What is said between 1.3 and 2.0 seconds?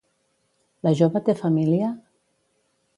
família?